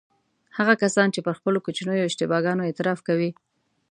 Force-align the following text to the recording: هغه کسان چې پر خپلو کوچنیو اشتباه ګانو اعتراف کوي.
هغه 0.57 0.73
کسان 0.83 1.07
چې 1.13 1.19
پر 1.25 1.33
خپلو 1.39 1.57
کوچنیو 1.65 2.07
اشتباه 2.09 2.43
ګانو 2.45 2.65
اعتراف 2.67 2.99
کوي. 3.07 3.29